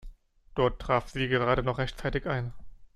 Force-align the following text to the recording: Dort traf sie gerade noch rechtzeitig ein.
Dort 0.55 0.81
traf 0.81 1.09
sie 1.09 1.27
gerade 1.27 1.61
noch 1.61 1.77
rechtzeitig 1.77 2.25
ein. 2.25 2.53